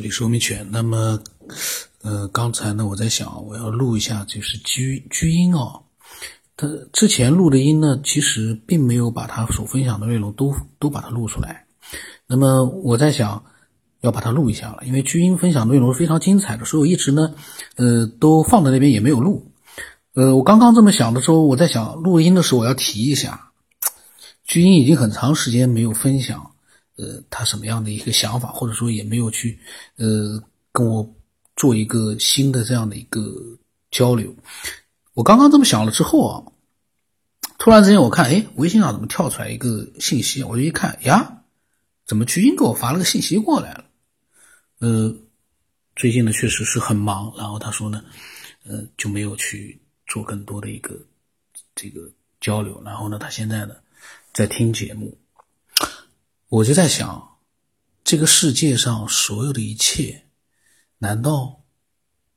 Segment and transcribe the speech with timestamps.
[0.00, 0.66] 这里说明权。
[0.70, 1.20] 那么，
[2.00, 5.82] 呃，刚才呢，我在想，我要录一下，就是居居音哦。
[6.56, 11.66] 他之前录的音呢，其实并没有把他所分享的内容都都把它录出来。
[12.26, 13.44] 那么我在想，
[14.00, 17.34] 要把它录一下了，因为居音分享内容是非常精彩的，所以我一直呢，
[17.76, 19.52] 呃，都放在那边也没有录。
[20.14, 23.50] 呃，我刚刚这么想的时候，我在想录音的时候我要提一下，
[24.46, 26.49] 居音已经很长时间没有分享。
[27.00, 29.58] 呃，他什么样的一个想法，或者说也没有去，
[29.96, 31.14] 呃，跟我
[31.56, 33.22] 做一个新的这样的一个
[33.90, 34.36] 交流。
[35.14, 36.44] 我刚刚这么想了之后啊，
[37.58, 40.42] 突然之间我看，哎，微信上怎么跳出来一个信息？
[40.42, 41.42] 我就一看，呀，
[42.04, 43.84] 怎么菊英给我发了个信息过来了？
[44.80, 45.16] 呃，
[45.96, 48.04] 最近呢确实是很忙，然后他说呢，
[48.64, 51.00] 呃，就没有去做更多的一个
[51.74, 52.10] 这个
[52.42, 52.82] 交流。
[52.84, 53.76] 然后呢，他现在呢
[54.34, 55.16] 在听节目。
[56.50, 57.38] 我就在想，
[58.02, 60.24] 这个世界上所有的一切，
[60.98, 61.62] 难道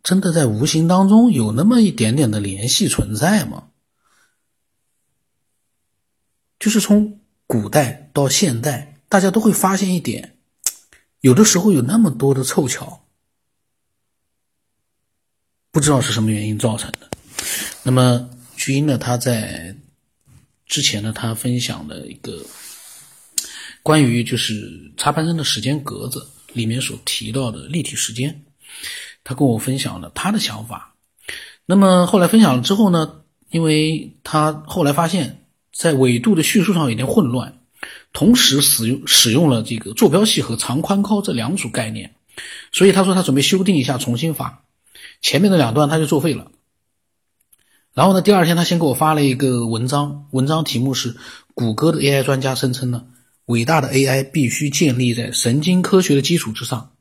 [0.04, 3.70] 真的在无形当中有那么一点点的联系存在吗？
[6.60, 10.38] 就是从古代到现代，大家都会发现一点，
[11.22, 13.08] 有的时候有那么多的凑巧，
[15.72, 17.10] 不知道是什么原因造成的。
[17.82, 18.96] 那么，菊英呢？
[19.00, 19.76] 他在
[20.68, 22.46] 之前呢，他分享的一个。
[23.84, 28.44] 关于就是插班生的时间格子里面所提到的立体时间，
[29.26, 30.96] 他跟我分享了他的想法。
[31.66, 37.60] 那么后来分享了之后呢，因为他后来发现，在纬度的叙述上有点混乱，
[38.14, 42.16] 同时使用使用了这个坐标系和长宽高这两组概念，
[42.72, 44.64] 所以他说他准备修订一下，重新发
[45.22, 46.52] 前面的两段他就作废了。
[47.94, 51.16] 然后呢，第二天他先给我发了一个文章，文章题目是
[51.54, 53.06] 谷歌的 AI 专家声称呢。
[53.46, 56.92] 伟大的 AI 必须建立在神经科学的基础之上。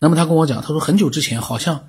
[0.00, 1.88] 那么他跟我讲，他说很久之前好像，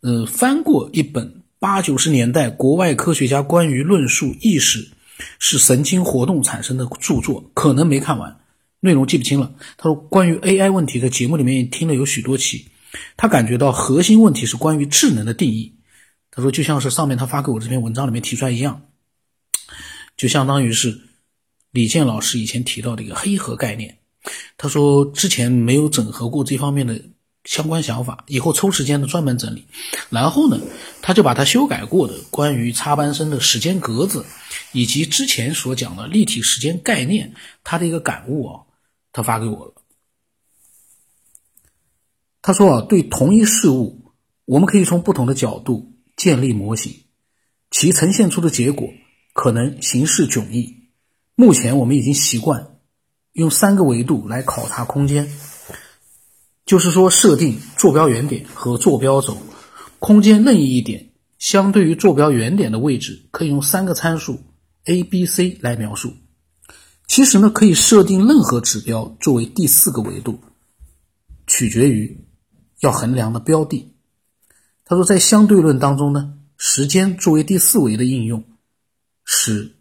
[0.00, 4.90] 呃，翻过一本八九十年代国外科学家关于论述意识
[5.38, 8.40] 是神经活动产生的著作，可能没看完，
[8.80, 9.54] 内容记不清了。
[9.76, 12.66] 他说关于 AI 问题在节目里面也听了有许多期，
[13.16, 15.72] 他感觉到核心问题是关于智能的定义。
[16.32, 18.82] 他说就像是上面他发给我这篇文章里面提出来一样，
[20.16, 21.11] 就相当于是。
[21.72, 23.96] 李健老师以前提到的一个黑盒概念，
[24.58, 27.02] 他说之前没有整合过这方面的
[27.44, 29.66] 相关想法，以后抽时间呢专门整理。
[30.10, 30.60] 然后呢，
[31.00, 34.26] 他就把他修改过的关于插班生的时间格子，
[34.72, 37.32] 以及之前所讲的立体时间概念，
[37.64, 38.60] 他的一个感悟啊，
[39.10, 39.72] 他发给我了。
[42.42, 44.12] 他说啊，对同一事物，
[44.44, 47.04] 我们可以从不同的角度建立模型，
[47.70, 48.90] 其呈现出的结果
[49.32, 50.81] 可能形式迥异。
[51.34, 52.78] 目前我们已经习惯
[53.32, 55.30] 用三个维度来考察空间，
[56.66, 59.38] 就是说设定坐标原点和坐标轴，
[59.98, 64.40] 空间任意一点相对于坐标原点的位置，可以用三个参数
[64.84, 66.12] a、b、c 来描述。
[67.06, 70.38] 其实呢，可以设定任何指标作为第四个维度，
[71.46, 72.26] 取决于
[72.80, 73.94] 要衡量的标的。
[74.84, 78.44] 他说，在相对论当中呢，时间作为第四维的应用，
[79.24, 79.76] 使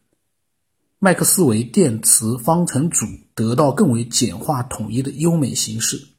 [1.03, 6.09] 麦克斯韦电磁方程组得到更为简化统一的优美形式，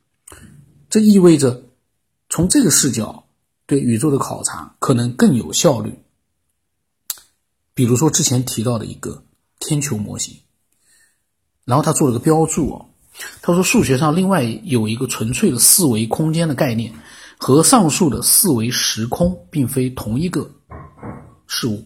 [0.91, 1.66] 这意味着
[2.28, 3.28] 从这个视角
[3.65, 6.00] 对宇宙的考察可能更有效率。
[7.75, 9.22] 比如说之前提到的一个
[9.60, 10.38] 天球模型，
[11.65, 12.87] 然后他做了个标注哦，
[13.41, 16.92] 他说数学上另外有一个纯粹的四维空间的概念，
[17.38, 20.50] 和上述的四维时空并非同一个
[21.47, 21.84] 事物。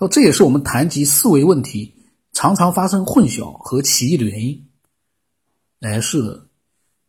[0.00, 1.92] 说这也是我们谈及四维问题。
[2.36, 4.68] 常常发生混淆和歧义的原因。
[5.80, 6.48] 哎，是的，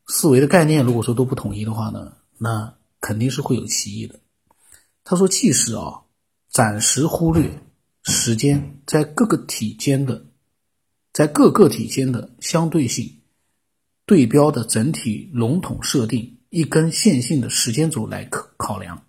[0.05, 4.21] 四维的概念如果说都不统一的话呢，那肯定是会有歧义的。
[5.03, 6.03] 他说，即使啊，
[6.47, 7.61] 暂时忽略
[8.03, 10.27] 时间在各个体间的，
[11.11, 13.19] 在各个体间的相对性，
[14.05, 19.03] 对标的整体笼统设定一根线性的时间轴来考考量。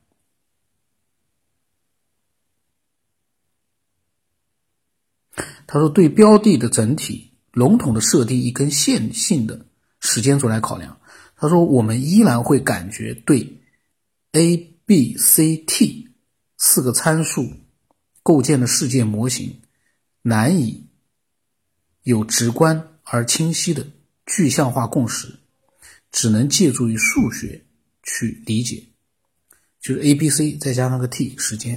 [5.71, 9.67] 他说：“对标的的整体笼统的设定一根线性的
[10.01, 10.99] 时间轴来考量。
[11.37, 13.61] 他说，我们依然会感觉对
[14.33, 14.57] a、
[14.87, 16.09] b、c、t
[16.57, 17.53] 四个参数
[18.23, 19.61] 构建的世界模型
[20.23, 20.87] 难以
[22.03, 23.87] 有直观而清晰的
[24.25, 25.39] 具象化共识，
[26.11, 27.63] 只能借助于数学
[28.03, 28.83] 去理解，
[29.83, 31.73] 就是 a、b、c 再加上个 t 时间。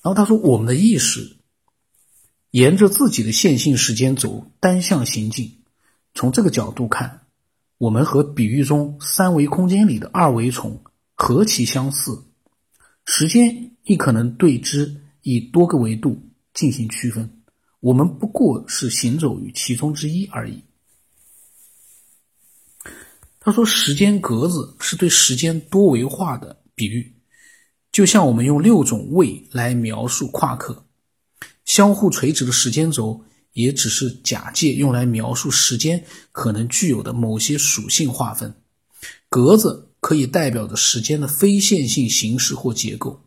[0.00, 1.34] 然后他说，我们的意识。”
[2.50, 5.62] 沿着自己的线性时间轴单向行进，
[6.14, 7.26] 从这个角度看，
[7.76, 10.82] 我们和比喻中三维空间里的二维虫
[11.14, 12.24] 何其相似，
[13.04, 17.42] 时间亦可能对之以多个维度进行区分。
[17.80, 20.64] 我们不过是行走于其中之一而已。
[23.40, 27.14] 他说：“时间格子是对时间多维化的比喻，
[27.92, 30.87] 就像我们用六种位来描述夸克，
[31.68, 33.22] 相互垂直的时间轴
[33.52, 38.52] 也只是假借用来描述时间可能具有的某些属性划分。
[39.28, 43.22] 格子可以代表着时间的非线性形式或结构，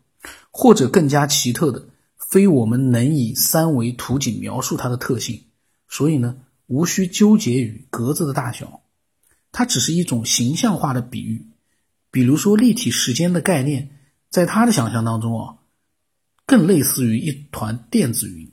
[0.50, 1.86] 或者更加奇特的。”
[2.32, 5.42] 非我们能以三维图景描述它的特性，
[5.86, 6.36] 所以呢，
[6.66, 8.80] 无需纠结于格子的大小，
[9.52, 11.46] 它只是一种形象化的比喻。
[12.10, 14.00] 比如说，立体时间的概念，
[14.30, 15.56] 在他的想象当中啊，
[16.46, 18.50] 更类似于一团电子云。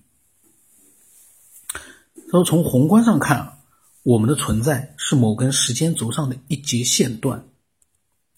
[2.32, 3.58] 说从宏观上看啊，
[4.04, 7.48] 我们的存在是某根时间轴上的一节线段，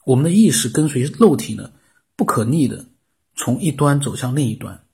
[0.06, 1.74] 我们的意识跟随肉体呢，
[2.16, 2.86] 不可逆的
[3.36, 4.86] 从一端走向另一端。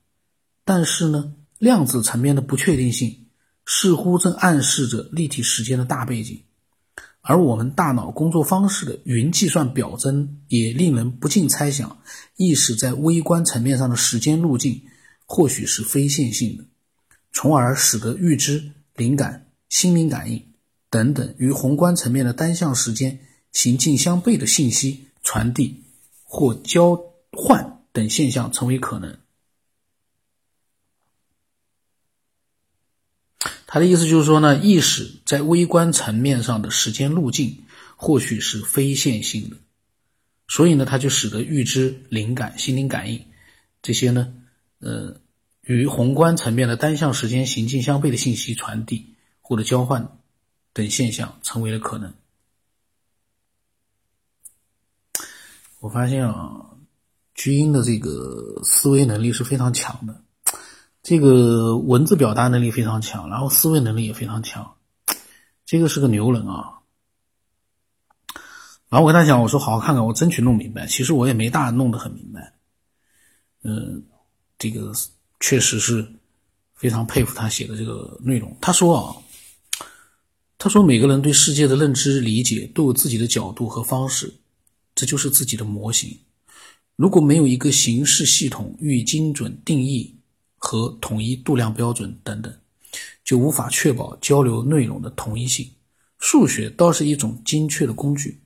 [0.66, 3.28] 但是呢，量子层面的不确定性
[3.66, 6.44] 似乎正暗示着立体时间的大背景，
[7.30, 11.98] 而我们大脑工作方式的云计算表征也令人不禁猜想，
[12.38, 14.82] 意识在微观层面上的时间路径
[15.26, 16.64] 或许是非线性的，
[17.34, 20.42] 从而使得预知、灵感、心灵感应
[20.90, 23.20] 等等与宏观层面的单向时间
[23.52, 25.84] 行进相悖的信息传递
[26.24, 26.98] 或交
[27.34, 29.18] 换等现象成为可能。
[33.78, 37.64] 他的意思就是说呢，意识在微观层面上的时间路径
[37.96, 39.58] 或许是非线性的，
[40.48, 43.24] 所以呢，它就使得预知、灵感、心灵感应
[43.84, 44.34] 这些呢，
[44.80, 45.22] 呃，
[45.62, 50.18] 与宏观层面的单向时间行径相悖的信息传递或者交换
[50.74, 52.12] 等现象成为了可能。
[55.82, 56.72] 我发现啊，
[57.36, 60.24] 巨婴的这个思维能力是非常强的。
[61.08, 64.76] 这个文字表达能力非常强，然后思维能力也非常强，
[65.66, 66.80] 这个是个牛人啊。
[68.90, 70.86] 然后我跟他讲，我说好好看看，我争取弄明白。
[70.86, 72.54] 其实我也没大弄得很明白，
[73.64, 74.04] 嗯，
[74.60, 74.92] 这个
[75.40, 76.06] 确实是
[76.76, 78.54] 非常佩服他写的这个内容。
[78.60, 79.16] 他说啊，
[80.58, 84.34] 他说每个人对世界的认知理解都有自己的角度和方式，
[84.94, 86.20] 这就是自己的模型。
[86.98, 90.14] 如果没有一个形式系统予以精准定义。
[90.68, 92.54] 和统一度量标准等等，
[93.24, 95.66] 就无法确保交流内容的统一性。
[96.20, 98.42] 数学倒是一种精确的工具，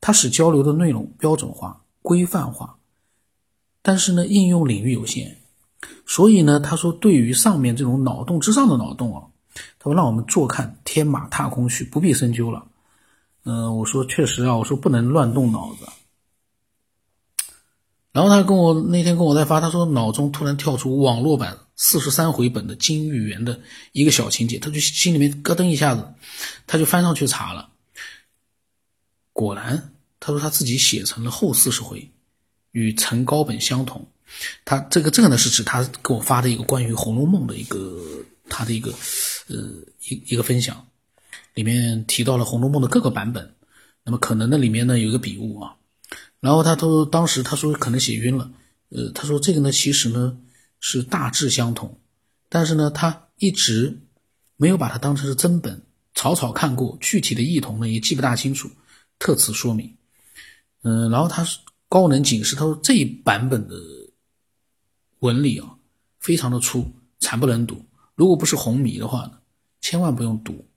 [0.00, 2.76] 它使交流的内容标准化、规范化。
[3.82, 5.36] 但是呢，应用领域有限，
[6.06, 9.26] 所以呢，他说对于上面这种脑洞之上的脑洞啊，
[9.80, 12.64] 他说让我们坐看天马踏空去，不必深究了。
[13.42, 15.88] 嗯，我说确实啊，我说不能乱动脑子。
[18.12, 23.60] 然后他跟我那天跟我在发，他说脑中突然跳出网络版四十三回本的金玉缘的
[23.92, 26.14] 一个小情节，他就心里面咯噔一下子，
[26.66, 27.70] 他就翻上去查了，
[29.32, 32.10] 果然他说他自己写成了后四十回，
[32.70, 34.06] 与陈高本相同。
[34.64, 38.90] 他这个这个呢是指他给我发的一个关于《红楼梦》的一个他的一个
[39.48, 39.56] 呃
[40.08, 40.86] 一一个分享，
[41.54, 43.54] 里面提到了《红楼梦》的各个版本，
[44.02, 45.76] 那么可能那里面呢有一个笔误啊。
[46.40, 48.50] 然后他都当时他说可能写晕了，
[48.88, 50.36] 呃，他说这个呢其实呢
[50.86, 51.98] 是大致相同，
[52.50, 53.98] 但是呢他一直
[54.56, 55.80] 没有把它当成是真本，
[56.14, 58.70] 草草看过，具体的异同呢也记不大清楚，
[59.18, 59.96] 特此说明。
[60.82, 63.74] 嗯，然后他是高能警示，他说这一版本的
[65.20, 65.74] 文理啊
[66.20, 66.86] 非常的粗，
[67.18, 67.82] 惨不忍睹，
[68.14, 69.40] 如果不是红迷的话呢，
[69.80, 70.68] 千万不用读。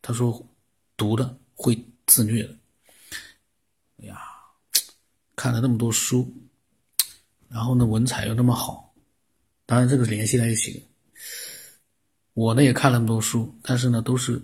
[0.00, 0.42] 他说
[0.96, 2.56] 读的会自虐的。
[3.98, 4.18] 哎呀。
[5.36, 6.34] 看了那么多书，
[7.48, 8.87] 然后呢，文采又那么好，
[9.68, 10.86] 当然这个联系在一起。
[12.32, 14.40] 我呢也看了那么多书，但是呢都是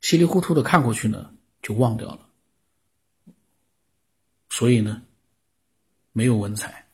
[0.00, 2.28] 稀里糊涂的看过去呢就忘掉了，
[4.50, 5.02] 所以呢
[6.10, 6.88] 没有文采，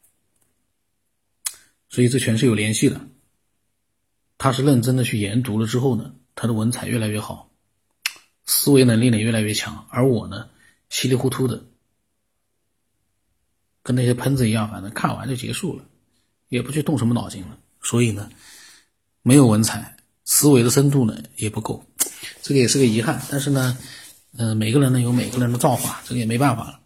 [1.88, 3.00] 所以这全是有联系的。
[4.36, 7.50] 他是认真的去研读了之后呢，他的文采越来越好，
[8.44, 10.50] 思维能力呢越来越强，而我呢
[10.90, 11.64] 稀里糊涂的。
[13.82, 15.86] 跟那些喷子一样，反正看完就结束了，
[16.48, 17.58] 也不去动什么脑筋了。
[17.82, 18.30] 所以呢，
[19.22, 21.84] 没有文采，思维的深度呢也不够，
[22.42, 23.22] 这个也是个遗憾。
[23.30, 23.76] 但是呢，
[24.36, 26.80] 嗯，每个人呢有每个人的造化，这个也没办法了。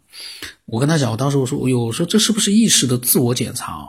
[0.65, 3.87] 我跟他讲，我当时我说，我说这是不是意识的自我检查啊？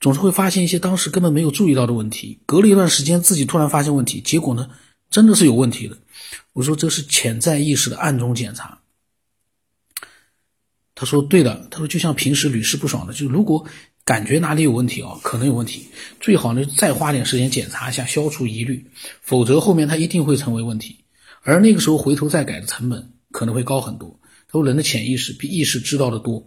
[0.00, 4.68] 总是会发现一些当时根本没有注意到的问题，隔了一段时间自己突然发现问题，结果呢
[5.10, 5.96] 真的是有问题的。
[6.52, 8.80] 我说这是潜在意识的暗中检查。
[10.94, 13.66] 他说对的，他说就像平时屡试不爽的，就如果
[14.04, 15.86] 感觉哪里有问题哦，可能有问题，
[16.18, 18.84] 最好呢再花点时间检查一下，消除疑虑，
[19.20, 20.96] 否则后面他一定会成为问题，
[21.42, 24.18] 而那个时候回头再改的成本可能会高很多。
[24.48, 26.46] 他说人的潜意识比意识知道的多。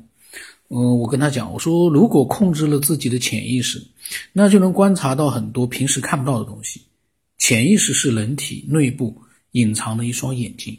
[0.68, 3.88] 嗯，我跟他讲，我说如果控制了自己的潜意识，
[4.34, 6.82] 那就能观察到很多平时看不到的东西。
[7.38, 9.22] 潜意识是人体内部
[9.52, 10.78] 隐藏的一双眼睛。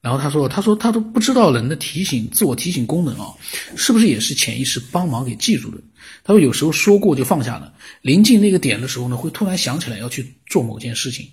[0.00, 3.34] 然后他说，他说他都不知道人的提醒、自我提醒功能啊，
[3.76, 5.78] 是不是也是潜意识帮忙给记住的？
[6.22, 11.30] 他说有时候说过就放下了，临近那个点的时候呢，会突然想起来要去做某件事情，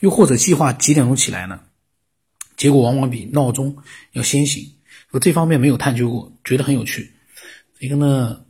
[0.00, 1.60] 又或者计划几点钟起来呢？
[2.56, 3.76] 结果往往比闹钟
[4.12, 4.72] 要先醒，
[5.12, 7.12] 我这方面没有探究过，觉得很有趣。
[7.78, 8.40] 一个呢，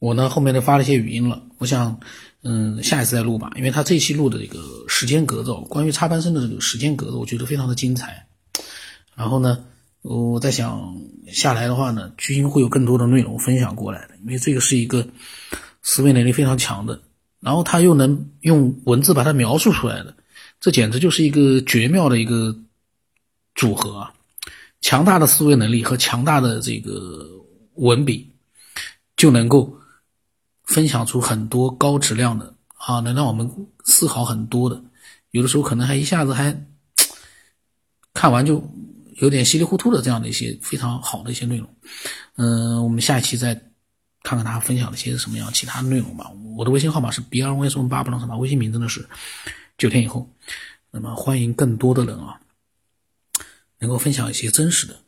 [0.00, 2.00] 我呢后面呢发了一些语音了，我想，
[2.42, 8.26] 嗯，下一次再录吧，因为他这期录的这个时间格子，关于插班生的这个时间格子，我觉得非常的精彩。
[9.14, 9.64] 然后呢，
[10.02, 10.96] 我在想
[11.32, 15.06] 下来的话呢，巨星会有更多的内容分享过来的，因为这个是一个
[15.82, 17.00] 思维能力非常强的，
[17.40, 20.14] 然后他又能用文字把它描述出来的。
[20.60, 22.56] 这简直就是一个绝妙的一个
[23.54, 24.14] 组合啊！
[24.80, 27.28] 强大的思维能力和强大的这个
[27.74, 28.32] 文笔，
[29.16, 29.77] 就能够
[30.68, 33.50] 分享出很多高质量的啊，能让我们
[33.84, 34.80] 思考很多的。
[35.30, 36.66] 有的时候可能还一下子还
[38.12, 38.62] 看完就
[39.16, 41.74] 有点稀里糊涂的这样的一些非常好的一些内容。
[42.36, 43.54] 嗯，我们下一期再
[44.22, 46.30] 看看他分享了些什么样其他内容吧。
[46.56, 49.08] 我的微信号码是 b r y s 八不能什么，微信名真的是。
[49.78, 50.28] 九天以后，
[50.90, 52.40] 那么欢迎更多的人啊，
[53.78, 55.00] 能够分享一些真实的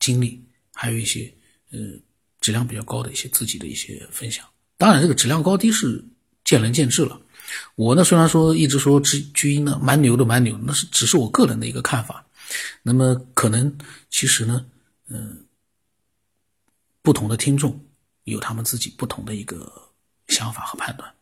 [0.00, 1.32] 经历，还有一些
[1.70, 1.78] 呃
[2.40, 4.46] 质量比较高的一些自己的一些分享。
[4.76, 6.04] 当然，这个质量高低是
[6.44, 7.20] 见仁见智了。
[7.74, 12.24] 我呢，虽然说一直说知居音呢蛮牛的，蛮牛，那是只是我个人的一个看法。
[12.82, 13.76] 那么可能
[14.08, 14.64] 其实呢，
[15.08, 15.44] 嗯，
[17.02, 17.78] 不同的听众
[18.24, 19.70] 有他们自己不同的一个
[20.28, 21.12] 想法和判断。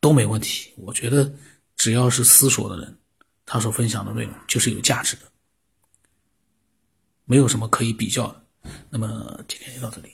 [0.00, 1.30] 都没问题，我觉得
[1.76, 2.98] 只要是思索的人，
[3.44, 5.22] 他所分享的内容就是有价值的，
[7.26, 8.42] 没有什么可以比较的。
[8.88, 10.10] 那么今天就到这里。